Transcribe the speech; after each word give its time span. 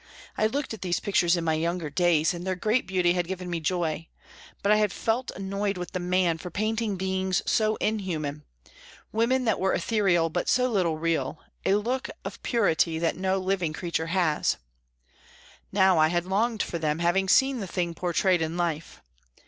I 0.35 0.41
had 0.41 0.53
looked 0.55 0.73
at 0.73 0.81
these 0.81 0.99
pictures 0.99 1.37
in 1.37 1.43
my 1.43 1.53
younger 1.53 1.91
days, 1.91 2.33
and 2.33 2.43
their 2.43 2.55
great 2.55 2.87
beauty 2.87 3.13
had 3.13 3.27
given 3.27 3.47
me 3.51 3.59
joy, 3.59 4.07
but 4.63 4.71
I 4.71 4.77
had 4.77 4.91
felt 4.91 5.29
annoyed 5.35 5.77
with 5.77 5.91
the 5.91 5.99
man 5.99 6.39
for 6.39 6.49
painting 6.49 6.95
beings 6.95 7.43
so 7.45 7.75
inhuman, 7.75 8.43
women 9.11 9.45
that 9.45 9.59
were 9.59 9.73
ethereal 9.73 10.31
but 10.31 10.49
so 10.49 10.71
little 10.71 10.97
real, 10.97 11.39
a 11.67 11.75
look 11.75 12.09
of 12.25 12.41
purity 12.41 12.97
that 12.97 13.15
no 13.15 13.37
living 13.37 13.73
creature 13.73 14.07
has. 14.07 14.57
Now 15.71 15.99
I 15.99 16.07
had 16.07 16.25
longed 16.25 16.63
for 16.63 16.79
them, 16.79 16.97
having 16.97 17.29
seen 17.29 17.59
the 17.59 17.67
thing 17.67 17.93
portrayed 17.93 18.41
in 18.41 18.57
life. 18.57 19.03